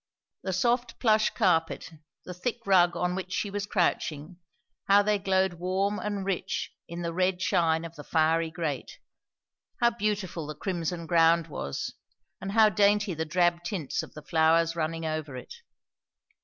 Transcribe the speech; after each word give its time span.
The 0.41 0.51
soft 0.51 0.97
plush 0.99 1.29
carpet, 1.29 1.91
the 2.25 2.33
thick 2.33 2.65
rug 2.65 2.95
on 2.95 3.13
which 3.13 3.31
she 3.31 3.51
was 3.51 3.67
crouching; 3.67 4.39
how 4.85 5.03
they 5.03 5.19
glowed 5.19 5.53
warm 5.59 5.99
and 5.99 6.25
rich 6.25 6.71
in 6.87 7.03
the 7.03 7.13
red 7.13 7.39
shine 7.39 7.85
of 7.85 7.93
the 7.93 8.03
fiery 8.03 8.49
grate; 8.49 8.97
how 9.79 9.91
beautiful 9.91 10.47
the 10.47 10.55
crimson 10.55 11.05
ground 11.05 11.49
was, 11.49 11.93
and 12.41 12.53
how 12.53 12.67
dainty 12.67 13.13
the 13.13 13.25
drab 13.25 13.63
tints 13.63 14.01
of 14.01 14.15
the 14.15 14.23
flowers 14.23 14.75
running 14.75 15.05
over 15.05 15.35
it. 15.37 15.53